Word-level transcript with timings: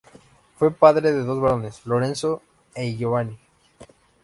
Fue 0.57 0.71
padre 0.73 1.11
de 1.11 1.19
dos 1.23 1.39
varones, 1.39 1.85
Lorenzo 1.85 2.41
e 2.73 2.95
Giovanni. 2.95 3.37